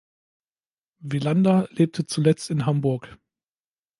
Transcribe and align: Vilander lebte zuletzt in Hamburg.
Vilander 1.01 1.67
lebte 1.69 2.07
zuletzt 2.07 2.49
in 2.49 2.65
Hamburg. 2.65 3.19